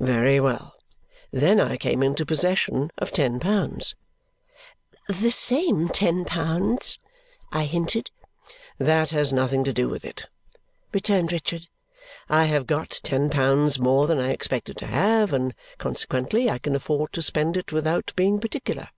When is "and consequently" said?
15.34-16.48